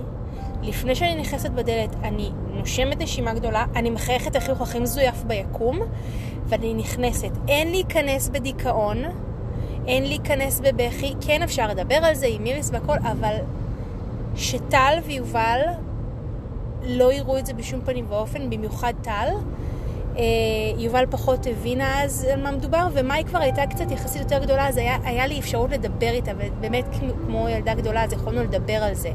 לפני 0.63 0.95
שאני 0.95 1.15
נכנסת 1.15 1.51
בדלת, 1.51 1.95
אני 2.03 2.31
נושמת 2.51 3.01
נשימה 3.01 3.35
גדולה, 3.35 3.65
אני 3.77 3.91
מחייכת 3.91 4.37
החיוך 4.37 4.61
הכי 4.61 4.79
מזויף 4.79 5.23
ביקום, 5.23 5.79
ואני 6.47 6.75
נכנסת. 6.75 7.31
אין 7.49 7.71
להיכנס 7.71 8.29
בדיכאון, 8.29 9.03
אין 9.87 10.03
להיכנס 10.03 10.61
בבכי, 10.61 11.15
כן 11.21 11.43
אפשר 11.43 11.69
לדבר 11.69 11.95
על 11.95 12.15
זה 12.15 12.27
עם 12.27 12.43
מיריס 12.43 12.71
והכל, 12.73 12.97
אבל 13.13 13.37
שטל 14.37 14.99
ויובל 15.05 15.61
לא 16.83 17.13
יראו 17.13 17.39
את 17.39 17.47
זה 17.47 17.53
בשום 17.53 17.81
פנים 17.85 18.07
ואופן, 18.09 18.51
במיוחד 18.51 18.93
טל. 19.03 19.29
אה, 20.17 20.23
יובל 20.79 21.05
פחות 21.11 21.47
הבינה 21.47 22.03
אז 22.05 22.27
על 22.33 22.43
מה 22.43 22.51
מדובר, 22.51 22.89
ומאי 22.93 23.25
כבר 23.27 23.39
הייתה 23.39 23.67
קצת 23.67 23.91
יחסית 23.91 24.23
יותר 24.23 24.39
גדולה, 24.39 24.69
אז 24.69 24.77
היה, 24.77 24.97
היה 25.05 25.27
לי 25.27 25.39
אפשרות 25.39 25.71
לדבר 25.71 26.11
איתה, 26.11 26.33
ובאמת 26.39 26.85
כמו 27.27 27.49
ילדה 27.49 27.75
גדולה, 27.75 28.05
אז 28.05 28.13
יכולנו 28.13 28.43
לדבר 28.43 28.73
על 28.73 28.95
זה. 28.95 29.11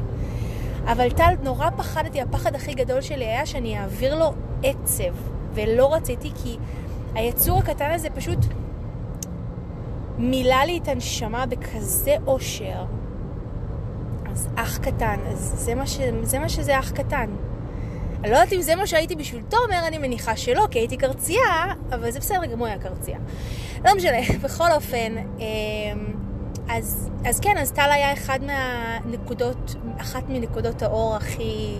אבל 0.84 1.10
טל, 1.10 1.34
נורא 1.42 1.70
פחדתי, 1.76 2.20
הפחד 2.20 2.54
הכי 2.54 2.74
גדול 2.74 3.00
שלי 3.00 3.24
היה 3.24 3.46
שאני 3.46 3.78
אעביר 3.78 4.18
לו 4.18 4.32
עצב, 4.62 5.14
ולא 5.54 5.94
רציתי 5.94 6.30
כי 6.42 6.56
היצור 7.14 7.58
הקטן 7.58 7.90
הזה 7.90 8.10
פשוט 8.10 8.38
מילא 10.18 10.56
לי 10.66 10.78
את 10.82 10.88
הנשמה 10.88 11.46
בכזה 11.46 12.16
אושר. 12.26 12.84
אז 14.30 14.48
אח 14.54 14.78
קטן, 14.78 15.18
אז 15.28 15.52
זה 15.56 15.74
מה, 15.74 15.86
ש... 15.86 15.98
זה 16.22 16.38
מה 16.38 16.48
שזה 16.48 16.78
אח 16.78 16.90
קטן. 16.90 17.30
אני 18.22 18.30
לא 18.30 18.36
יודעת 18.36 18.52
אם 18.52 18.62
זה 18.62 18.76
מה 18.76 18.86
שהייתי 18.86 19.16
בשביל 19.16 19.42
תומר, 19.48 19.86
אני 19.86 19.98
מניחה 19.98 20.36
שלא, 20.36 20.66
כי 20.70 20.78
הייתי 20.78 20.96
קרצייה, 20.96 21.74
אבל 21.92 22.10
זה 22.10 22.20
בסדר, 22.20 22.46
גם 22.46 22.58
הוא 22.58 22.66
היה 22.66 22.78
קרצייה. 22.78 23.18
לא 23.84 23.94
משנה, 23.96 24.16
בכל 24.44 24.72
אופן, 24.72 25.16
אמ, 25.38 25.44
אז, 26.68 27.10
אז 27.24 27.40
כן, 27.40 27.58
אז 27.58 27.72
טל 27.72 27.90
היה 27.92 28.12
אחד 28.12 28.38
מהנקודות, 28.42 29.74
אחת 29.98 30.22
מנקודות 30.28 30.82
האור 30.82 31.16
הכי, 31.16 31.76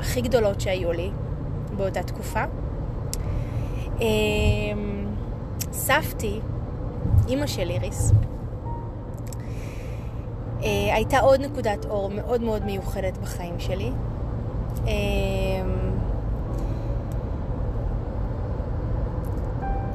הכי 0.00 0.20
גדולות 0.20 0.60
שהיו 0.60 0.92
לי 0.92 1.10
באותה 1.76 2.02
תקופה. 2.02 2.44
אמ, 4.00 5.06
סבתי, 5.72 6.40
אימא 7.28 7.46
של 7.46 7.70
איריס, 7.70 8.12
אה, 10.62 10.94
הייתה 10.94 11.18
עוד 11.18 11.40
נקודת 11.40 11.84
אור 11.84 12.10
מאוד 12.10 12.40
מאוד 12.40 12.64
מיוחדת 12.64 13.18
בחיים 13.18 13.60
שלי. 13.60 13.90
אמ, 14.86 14.90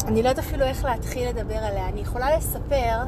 אני 0.07 0.23
לא 0.23 0.29
יודעת 0.29 0.45
אפילו 0.45 0.65
איך 0.65 0.85
להתחיל 0.85 1.29
לדבר 1.29 1.57
עליה. 1.57 1.87
אני 1.87 1.99
יכולה 1.99 2.37
לספר 2.37 3.03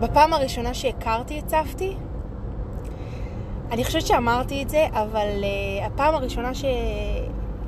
שבפעם 0.00 0.32
הראשונה 0.32 0.74
שהכרתי 0.74 1.38
את 1.38 1.48
סבתי, 1.48 1.96
אני 3.74 3.84
חושבת 3.84 4.06
שאמרתי 4.06 4.62
את 4.62 4.70
זה, 4.70 4.86
אבל 4.92 5.28
uh, 5.40 5.84
הפעם 5.86 6.14
הראשונה 6.14 6.54
ש... 6.54 6.64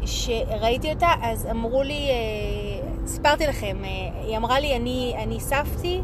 שראיתי 0.05 0.93
אותה, 0.93 1.09
אז 1.23 1.47
אמרו 1.51 1.83
לי, 1.83 2.09
uh, 2.09 3.09
סיפרתי 3.09 3.47
לכם, 3.47 3.77
uh, 3.83 3.87
היא 4.27 4.37
אמרה 4.37 4.61
לי, 4.61 4.77
אני, 4.77 5.15
אני 5.19 5.41
סבתי, 5.41 6.01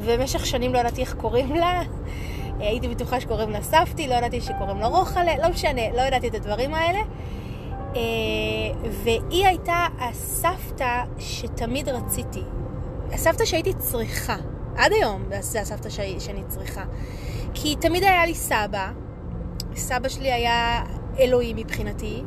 ובמשך 0.00 0.46
שנים 0.46 0.72
לא 0.72 0.78
ידעתי 0.78 1.00
איך 1.00 1.14
קוראים 1.14 1.54
לה. 1.54 1.82
הייתי 2.60 2.88
בטוחה 2.88 3.20
שקוראים 3.20 3.50
לה 3.50 3.62
סבתי, 3.62 4.08
לא 4.08 4.14
ידעתי 4.14 4.40
שקוראים 4.40 4.78
לה 4.78 4.86
רוחלה, 4.86 5.32
לא 5.42 5.48
משנה, 5.48 5.90
לא 5.96 6.02
ידעתי 6.02 6.28
את 6.28 6.34
הדברים 6.34 6.74
האלה. 6.74 7.00
Uh, 7.92 7.96
והיא 9.04 9.46
הייתה 9.46 9.86
הסבתא 10.00 11.02
שתמיד 11.18 11.88
רציתי. 11.88 12.42
הסבתא 13.12 13.44
שהייתי 13.44 13.72
צריכה. 13.72 14.36
עד 14.76 14.92
היום 14.92 15.22
זה 15.40 15.60
הסבתא 15.60 15.88
שאני 15.90 16.42
צריכה. 16.48 16.84
כי 17.54 17.76
תמיד 17.76 18.02
היה 18.02 18.26
לי 18.26 18.34
סבא, 18.34 18.90
סבא 19.76 20.08
שלי 20.08 20.32
היה 20.32 20.82
אלוהים 21.18 21.56
מבחינתי, 21.56 22.22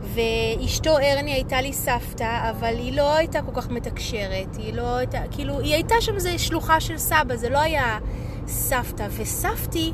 ואשתו 0.00 0.98
ארני 0.98 1.32
הייתה 1.32 1.60
לי 1.60 1.72
סבתא, 1.72 2.50
אבל 2.50 2.74
היא 2.78 2.92
לא 2.92 3.16
הייתה 3.16 3.42
כל 3.42 3.60
כך 3.60 3.70
מתקשרת, 3.70 4.56
היא 4.56 4.74
לא 4.74 4.96
הייתה, 4.96 5.18
כאילו, 5.30 5.60
היא 5.60 5.74
הייתה 5.74 5.94
שם 6.00 6.14
איזה 6.14 6.38
שלוחה 6.38 6.80
של 6.80 6.98
סבא, 6.98 7.36
זה 7.36 7.48
לא 7.48 7.58
היה 7.58 7.98
סבתא. 8.46 9.06
וסבתי, 9.16 9.92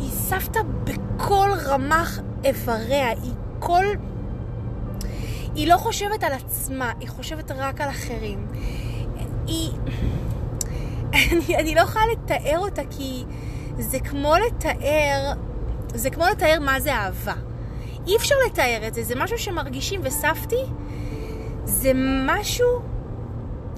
היא 0.00 0.10
סבתא 0.10 0.60
בכל 0.84 1.50
רמ"ח 1.66 2.18
איבריה, 2.44 3.08
היא 3.08 3.32
כל... 3.58 3.84
היא 5.54 5.68
לא 5.68 5.76
חושבת 5.76 6.22
על 6.22 6.32
עצמה, 6.32 6.92
היא 7.00 7.08
חושבת 7.08 7.50
רק 7.50 7.80
על 7.80 7.88
אחרים. 7.88 8.46
היא... 9.46 9.70
אני, 11.12 11.56
אני 11.56 11.74
לא 11.74 11.80
יכולה 11.80 12.04
לתאר 12.12 12.58
אותה 12.58 12.82
כי 12.90 13.24
זה 13.78 14.00
כמו 14.00 14.34
לתאר, 14.46 15.32
זה 15.94 16.10
כמו 16.10 16.24
לתאר 16.30 16.60
מה 16.60 16.80
זה 16.80 16.94
אהבה. 16.94 17.34
אי 18.06 18.16
אפשר 18.16 18.34
לתאר 18.46 18.80
את 18.88 18.94
זה, 18.94 19.02
זה 19.02 19.14
משהו 19.16 19.38
שמרגישים, 19.38 20.00
וסבתי, 20.04 20.64
זה 21.64 21.92
משהו, 22.26 22.66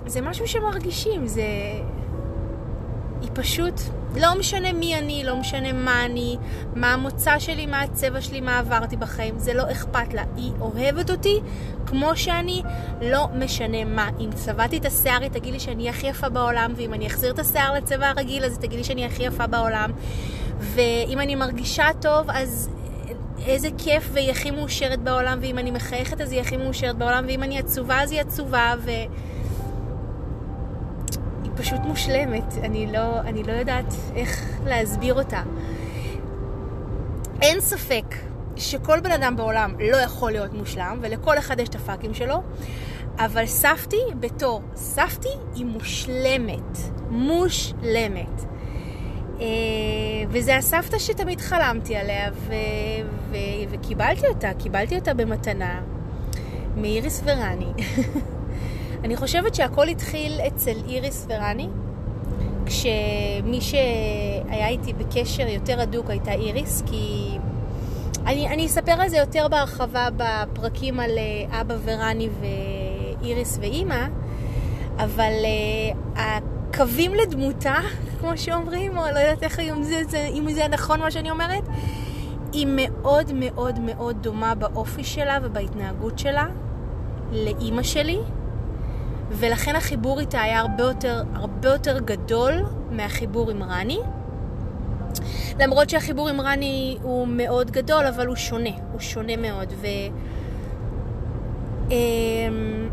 זה 0.06 0.20
משהו 0.20 0.48
שמרגישים, 0.48 1.26
זה... 1.26 1.44
פשוט, 3.34 3.80
לא 4.16 4.38
משנה 4.38 4.72
מי 4.72 4.98
אני, 4.98 5.24
לא 5.24 5.36
משנה 5.36 5.72
מה 5.72 6.04
אני, 6.04 6.36
מה 6.74 6.92
המוצא 6.92 7.38
שלי, 7.38 7.66
מה 7.66 7.82
הצבע 7.82 8.20
שלי, 8.20 8.40
מה 8.40 8.58
עברתי 8.58 8.96
בחיים, 8.96 9.38
זה 9.38 9.54
לא 9.54 9.62
אכפת 9.72 10.14
לה. 10.14 10.22
היא 10.36 10.52
אוהבת 10.60 11.10
אותי 11.10 11.40
כמו 11.86 12.16
שאני, 12.16 12.62
לא 13.02 13.28
משנה 13.38 13.84
מה. 13.84 14.08
אם 14.20 14.30
צבעתי 14.34 14.78
את 14.78 14.84
השיער, 14.84 15.22
היא 15.22 15.30
תגיד 15.30 15.52
לי 15.52 15.60
שאני 15.60 15.88
הכי 15.88 16.06
יפה 16.06 16.28
בעולם, 16.28 16.72
ואם 16.76 16.94
אני 16.94 17.06
אחזיר 17.06 17.30
את 17.30 17.38
השיער 17.38 17.74
לצבע 17.74 18.08
הרגיל, 18.08 18.44
אז 18.44 18.52
היא 18.52 18.60
תגיד 18.60 18.78
לי 18.78 18.84
שאני 18.84 19.06
הכי 19.06 19.22
יפה 19.22 19.46
בעולם. 19.46 19.90
ואם 20.58 21.20
אני 21.20 21.34
מרגישה 21.34 21.86
טוב, 22.00 22.30
אז 22.30 22.70
איזה 23.46 23.68
כיף 23.78 24.08
והיא 24.12 24.30
הכי 24.30 24.50
מאושרת 24.50 25.02
בעולם, 25.02 25.38
ואם 25.40 25.58
אני 25.58 25.70
מחייכת 25.70 26.20
אז 26.20 26.32
היא 26.32 26.40
הכי 26.40 26.56
מאושרת 26.56 26.96
בעולם, 26.96 27.24
ואם 27.28 27.42
אני 27.42 27.58
עצובה 27.58 28.02
אז 28.02 28.12
היא 28.12 28.20
עצובה, 28.20 28.74
ו... 28.78 28.90
פשוט 31.56 31.80
מושלמת, 31.80 32.54
אני 32.62 32.92
לא, 32.92 33.20
אני 33.20 33.42
לא 33.42 33.52
יודעת 33.52 33.94
איך 34.14 34.58
להסביר 34.66 35.14
אותה. 35.14 35.42
אין 37.42 37.60
ספק 37.60 38.04
שכל 38.56 39.00
בן 39.00 39.12
אדם 39.12 39.36
בעולם 39.36 39.74
לא 39.80 39.96
יכול 39.96 40.32
להיות 40.32 40.52
מושלם, 40.52 40.98
ולכל 41.02 41.38
אחד 41.38 41.60
יש 41.60 41.68
את 41.68 41.74
הפאקים 41.74 42.14
שלו, 42.14 42.42
אבל 43.18 43.46
סבתי 43.46 44.00
בתור 44.20 44.62
סבתי 44.74 45.28
היא 45.54 45.64
מושלמת. 45.64 46.78
מושלמת. 47.10 48.44
אה, 49.40 49.46
וזה 50.28 50.56
הסבתא 50.56 50.98
שתמיד 50.98 51.40
חלמתי 51.40 51.96
עליה, 51.96 52.30
ו... 52.32 52.54
ו... 53.30 53.36
וקיבלתי 53.70 54.26
אותה, 54.26 54.50
קיבלתי 54.58 54.96
אותה 54.96 55.14
במתנה 55.14 55.80
מאיריס 56.76 57.22
ורני. 57.24 57.72
אני 59.04 59.16
חושבת 59.16 59.54
שהכל 59.54 59.88
התחיל 59.88 60.40
אצל 60.46 60.74
איריס 60.88 61.26
ורני, 61.28 61.68
כשמי 62.66 63.60
שהיה 63.60 64.68
איתי 64.68 64.92
בקשר 64.92 65.48
יותר 65.48 65.80
הדוק 65.80 66.10
הייתה 66.10 66.32
איריס, 66.32 66.82
כי 66.86 67.28
אני, 68.26 68.48
אני 68.48 68.66
אספר 68.66 68.92
על 68.92 69.08
זה 69.08 69.16
יותר 69.16 69.48
בהרחבה 69.48 70.08
בפרקים 70.16 71.00
על 71.00 71.10
אה, 71.18 71.60
אבא 71.60 71.74
ורני 71.84 72.28
ואיריס 72.40 73.58
ואימא, 73.60 74.06
אבל 74.96 75.32
uh, 75.42 76.18
הקווים 76.18 77.14
לדמותה, 77.14 77.76
כמו 78.20 78.38
שאומרים, 78.38 78.98
או 78.98 79.02
לא 79.14 79.18
יודעת 79.18 79.42
איך 79.42 79.60
אם 79.60 79.82
זה, 79.82 80.02
זה, 80.08 80.28
אם 80.34 80.52
זה 80.52 80.68
נכון 80.68 81.00
מה 81.00 81.10
שאני 81.10 81.30
אומרת, 81.30 81.64
היא 82.52 82.66
מאוד 82.70 83.32
מאוד 83.34 83.78
מאוד 83.78 84.16
דומה 84.22 84.54
באופי 84.54 85.04
שלה 85.04 85.38
ובהתנהגות 85.42 86.18
שלה 86.18 86.46
לאימא 87.32 87.82
שלי, 87.82 88.18
ולכן 89.30 89.76
החיבור 89.76 90.20
איתה 90.20 90.40
היה 90.40 90.60
הרבה 90.60 90.82
יותר, 90.82 91.22
הרבה 91.34 91.68
יותר 91.68 91.98
גדול 91.98 92.52
מהחיבור 92.90 93.50
עם 93.50 93.62
רני. 93.62 93.98
למרות 95.60 95.90
שהחיבור 95.90 96.28
עם 96.28 96.40
רני 96.40 96.98
הוא 97.02 97.28
מאוד 97.28 97.70
גדול, 97.70 98.06
אבל 98.06 98.26
הוא 98.26 98.36
שונה, 98.36 98.70
הוא 98.92 99.00
שונה 99.00 99.36
מאוד. 99.36 99.72
ו... 99.80 99.86
אמ, 101.90 102.88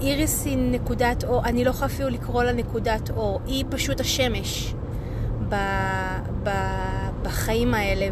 איריס 0.00 0.46
היא 0.46 0.58
נקודת 0.58 1.24
אור, 1.24 1.44
אני 1.44 1.64
לא 1.64 1.70
יכולה 1.70 1.86
אפילו 1.86 2.08
לקרוא 2.08 2.42
לה 2.42 2.52
נקודת 2.52 3.10
אור, 3.10 3.40
היא 3.46 3.64
פשוט 3.70 4.00
השמש 4.00 4.74
ב, 5.48 5.54
ב, 6.42 6.50
בחיים 7.22 7.74
האלה 7.74 8.06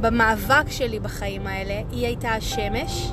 ובמאבק 0.00 0.70
שלי 0.70 1.00
בחיים 1.00 1.46
האלה. 1.46 1.82
היא 1.90 2.06
הייתה 2.06 2.28
השמש, 2.28 3.12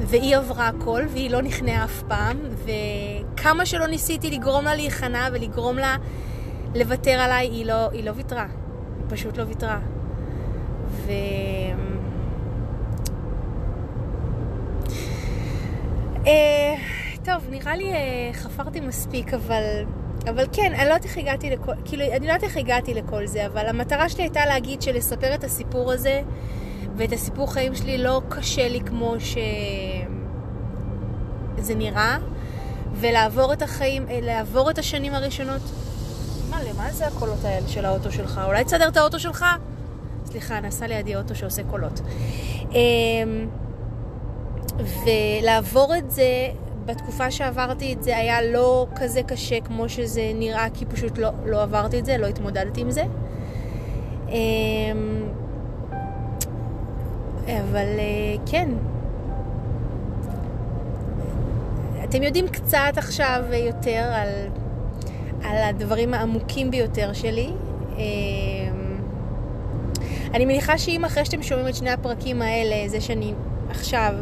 והיא 0.00 0.36
עברה 0.36 0.68
הכל, 0.68 1.02
והיא 1.08 1.30
לא 1.30 1.42
נכנעה 1.42 1.84
אף 1.84 2.02
פעם, 2.08 2.38
וכמה 2.64 3.66
שלא 3.66 3.86
ניסיתי 3.86 4.30
לגרום 4.30 4.64
לה 4.64 4.74
להיכנע 4.74 5.28
ולגרום 5.32 5.78
לה 5.78 5.96
לוותר 6.74 7.10
עליי, 7.10 7.46
היא 7.46 7.66
לא, 7.66 7.90
היא 7.90 8.04
לא 8.04 8.12
ויתרה. 8.16 8.46
היא 8.96 9.04
פשוט 9.08 9.36
לא 9.36 9.44
ויתרה. 9.48 9.78
ו... 10.88 11.12
אה, 16.26 16.74
טוב, 17.24 17.46
נראה 17.50 17.76
לי 17.76 17.92
אה, 17.92 18.30
חפרתי 18.32 18.80
מספיק, 18.80 19.34
אבל, 19.34 19.62
אבל 20.30 20.44
כן, 20.52 20.72
אני 20.74 20.88
לא 20.88 20.94
יודעת 20.94 21.04
איך 21.04 21.18
הגעתי 21.18 21.50
לכל, 21.50 21.72
כאילו, 21.84 22.04
אני 22.04 22.26
לא 22.26 22.32
יודעת 22.32 22.44
איך 22.44 22.56
הגעתי 22.56 22.94
לכל 22.94 23.26
זה, 23.26 23.46
אבל 23.46 23.66
המטרה 23.66 24.08
שלי 24.08 24.22
הייתה 24.22 24.46
להגיד 24.46 24.82
שלספר 24.82 25.34
את 25.34 25.44
הסיפור 25.44 25.92
הזה, 25.92 26.22
ואת 26.96 27.12
הסיפור 27.12 27.52
חיים 27.52 27.74
שלי 27.74 27.98
לא 27.98 28.22
קשה 28.28 28.68
לי 28.68 28.80
כמו 28.80 29.14
שזה 29.20 29.34
נראה, 31.74 32.18
ולעבור 32.94 33.52
את 33.52 33.62
החיים, 33.62 34.08
אה, 34.08 34.18
לעבור 34.22 34.70
את 34.70 34.78
השנים 34.78 35.14
הראשונות. 35.14 35.62
מה, 36.50 36.62
למה 36.62 36.92
זה 36.92 37.06
הקולות 37.06 37.44
האלה 37.44 37.68
של 37.68 37.84
האוטו 37.84 38.12
שלך? 38.12 38.40
אולי 38.46 38.64
תסדר 38.64 38.88
את 38.88 38.96
האוטו 38.96 39.20
שלך? 39.20 39.44
סליחה, 40.24 40.60
נסע 40.60 40.86
לידי 40.86 41.16
אוטו 41.16 41.34
שעושה 41.34 41.62
קולות. 41.70 42.00
אמ, 42.72 43.48
ולעבור 44.78 45.96
את 45.98 46.10
זה, 46.10 46.48
בתקופה 46.86 47.30
שעברתי 47.30 47.92
את 47.92 48.02
זה, 48.02 48.16
היה 48.16 48.42
לא 48.42 48.86
כזה 48.96 49.22
קשה 49.22 49.60
כמו 49.60 49.88
שזה 49.88 50.32
נראה, 50.34 50.66
כי 50.74 50.86
פשוט 50.86 51.18
לא, 51.18 51.28
לא 51.44 51.62
עברתי 51.62 51.98
את 51.98 52.04
זה, 52.04 52.18
לא 52.18 52.26
התמודדתי 52.26 52.80
עם 52.80 52.90
זה. 52.90 53.04
אמ, 54.28 55.25
אבל 57.46 57.98
אה, 57.98 58.36
כן. 58.46 58.68
אתם 62.04 62.22
יודעים 62.22 62.48
קצת 62.48 62.92
עכשיו 62.96 63.42
יותר 63.52 64.10
על, 64.12 64.28
על 65.44 65.56
הדברים 65.56 66.14
העמוקים 66.14 66.70
ביותר 66.70 67.12
שלי. 67.12 67.50
אמ, 67.96 68.02
אני 70.34 70.44
מניחה 70.44 70.78
שאם 70.78 71.04
אחרי 71.04 71.24
שאתם 71.24 71.42
שומעים 71.42 71.68
את 71.68 71.74
שני 71.74 71.90
הפרקים 71.90 72.42
האלה, 72.42 72.88
זה 72.88 73.00
שאני 73.00 73.34
עכשיו 73.70 74.14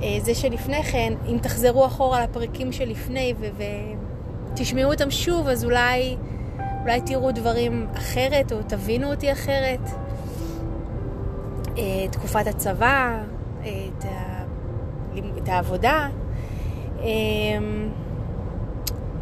וזה 0.00 0.34
שלפני 0.34 0.82
כן, 0.82 1.12
אם 1.28 1.38
תחזרו 1.42 1.86
אחורה 1.86 2.24
לפרקים 2.24 2.72
שלפני 2.72 3.34
ותשמעו 4.52 4.92
אותם 4.92 5.10
שוב, 5.10 5.48
אז 5.48 5.64
אולי, 5.64 6.16
אולי 6.82 7.00
תראו 7.00 7.32
דברים 7.32 7.86
אחרת 7.96 8.52
או 8.52 8.58
תבינו 8.68 9.10
אותי 9.10 9.32
אחרת. 9.32 10.05
אה, 11.78 12.08
תקופת 12.10 12.46
הצבא, 12.46 13.22
את, 13.60 14.04
ה... 14.04 14.44
את 15.38 15.48
העבודה. 15.48 16.08
אה, 17.00 17.06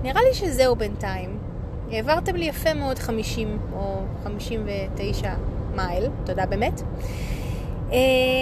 נראה 0.03 0.23
לי 0.23 0.35
שזהו 0.35 0.77
בינתיים. 0.77 1.39
העברתם 1.91 2.37
לי 2.37 2.45
יפה 2.45 2.75
מאוד 2.75 2.99
50 2.99 3.59
או 3.73 4.01
59 4.25 5.35
מייל, 5.75 6.05
תודה 6.25 6.47
באמת. 6.47 6.83
אה, 7.93 7.99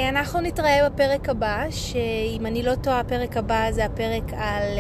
אנחנו 0.09 0.40
נתראה 0.40 0.88
בפרק 0.88 1.29
הבא, 1.29 1.64
שאם 1.70 2.46
אני 2.46 2.62
לא 2.62 2.75
טועה, 2.75 3.01
הפרק 3.01 3.37
הבא 3.37 3.70
זה 3.70 3.85
הפרק 3.85 4.33
על 4.33 4.79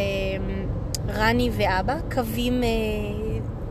רני 1.08 1.50
ואבא, 1.52 1.96
קווים 2.14 2.62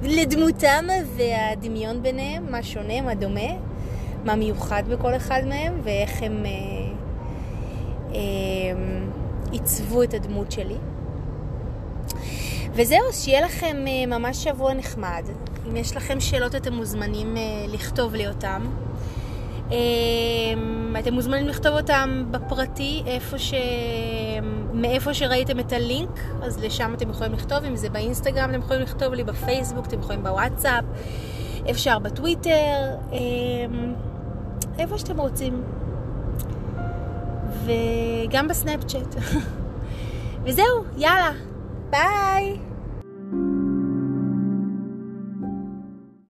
לדמותם 0.04 0.86
והדמיון 1.17 2.04
ביניהם, 2.04 2.52
מה 2.52 2.63
שונה, 2.63 3.02
מה 3.02 3.15
דומה. 3.15 3.70
מה 4.25 4.36
מיוחד 4.36 4.84
בכל 4.89 5.15
אחד 5.15 5.41
מהם 5.49 5.79
ואיך 5.84 6.21
הם 6.21 6.45
אה, 6.45 6.51
אה, 8.13 8.19
עיצבו 9.51 10.03
את 10.03 10.13
הדמות 10.13 10.51
שלי. 10.51 10.77
וזהו, 12.73 12.99
שיהיה 13.12 13.41
לכם 13.41 13.77
אה, 13.88 14.05
ממש 14.19 14.43
שבוע 14.43 14.73
נחמד. 14.73 15.23
אם 15.69 15.75
יש 15.75 15.95
לכם 15.95 16.19
שאלות 16.19 16.55
אתם 16.55 16.73
מוזמנים 16.73 17.38
אה, 17.38 17.41
לכתוב 17.67 18.15
לי 18.15 18.27
אותם. 18.27 18.62
אה, 19.71 19.77
אתם 20.99 21.13
מוזמנים 21.13 21.47
לכתוב 21.47 21.73
אותם 21.73 22.25
בפרטי, 22.31 23.03
איפה 23.05 23.39
ש... 23.39 23.53
מאיפה 24.73 25.13
שראיתם 25.13 25.60
את 25.60 25.73
הלינק, 25.73 26.19
אז 26.41 26.63
לשם 26.63 26.93
אתם 26.93 27.10
יכולים 27.10 27.34
לכתוב, 27.34 27.63
אם 27.63 27.75
זה 27.75 27.89
באינסטגרם 27.89 28.49
אתם 28.49 28.60
יכולים 28.60 28.81
לכתוב 28.81 29.13
לי, 29.13 29.23
בפייסבוק 29.23 29.86
אתם 29.86 29.99
יכולים 29.99 30.23
בוואטסאפ. 30.23 30.84
אפשר 31.69 31.99
בטוויטר, 31.99 32.95
איפה 34.82 34.98
שאתם 34.98 35.20
רוצים. 35.20 35.63
וגם 37.65 38.48
בסנאפצ'אט. 38.48 39.15
וזהו, 40.46 40.84
יאללה, 40.98 41.32
ביי! 41.89 42.70